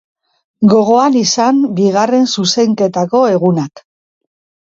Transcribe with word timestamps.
Gogoan 0.69 1.17
izan 1.19 1.59
Bigarren 1.79 2.25
Zuzenketako 2.37 3.21
egunak. 3.35 3.87